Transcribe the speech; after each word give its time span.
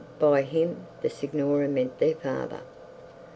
By 0.17 0.41
'him' 0.41 0.87
the 1.03 1.11
signora 1.11 1.67
meant 1.67 1.99
their 1.99 2.15
father. 2.15 2.61